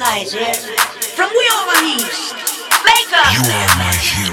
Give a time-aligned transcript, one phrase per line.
[0.00, 0.52] yeah?
[0.52, 2.34] From we over east.
[2.84, 3.32] Make up.
[3.34, 4.27] You are my hero.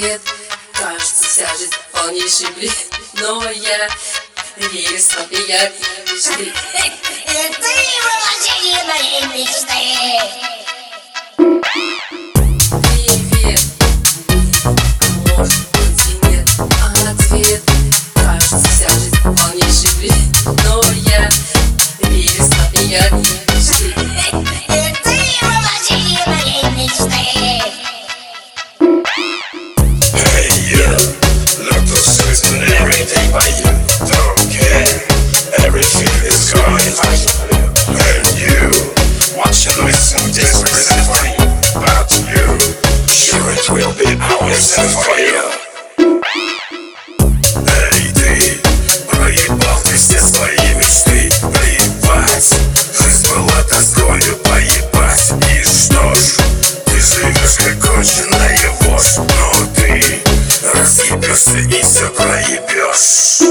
[0.00, 0.20] бред
[0.72, 2.72] Кажется, вся жизнь полнейший бред
[3.14, 3.88] Но я
[4.56, 4.98] верю
[5.30, 6.52] и я яркие мечты.
[7.26, 7.68] Это
[8.04, 9.80] воплощение моей мечты.
[12.82, 13.62] Привет,
[15.36, 16.48] может быть и нет,
[17.06, 17.67] ответ
[61.98, 63.42] проебется проебес.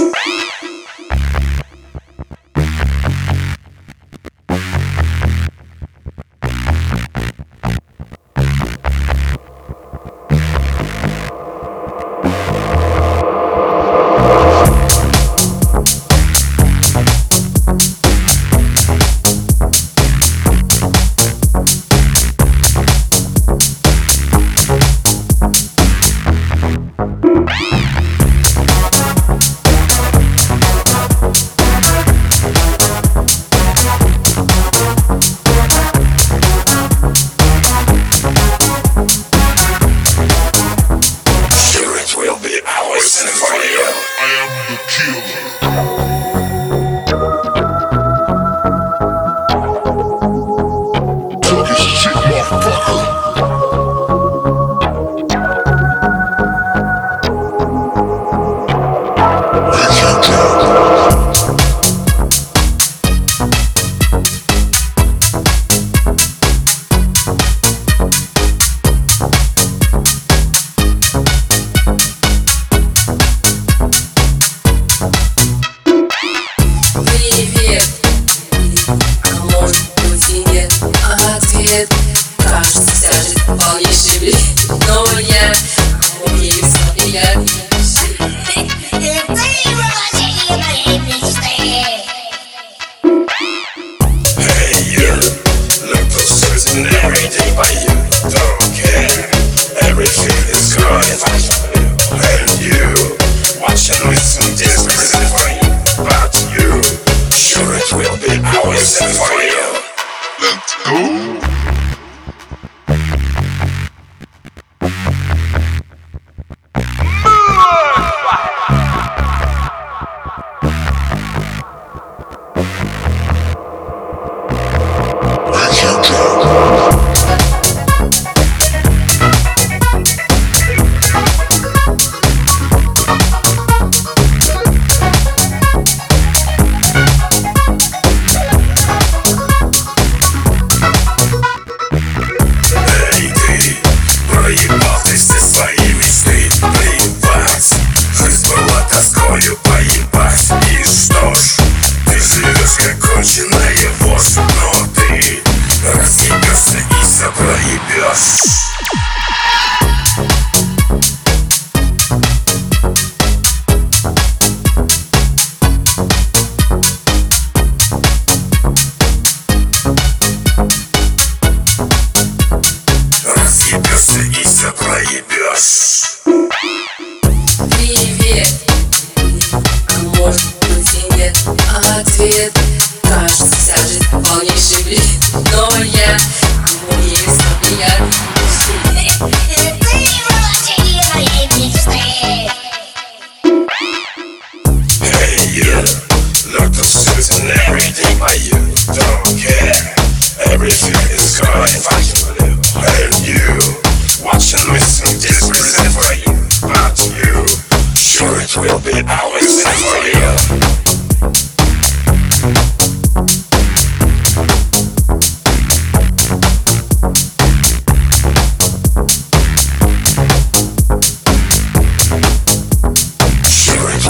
[110.47, 111.56] Let's go.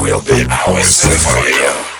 [0.07, 1.96] will be our symphony.